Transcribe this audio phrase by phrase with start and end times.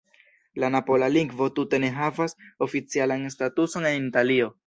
[0.61, 2.35] La napola lingvo tute ne havas
[2.67, 4.53] oficialan statuson en Italio.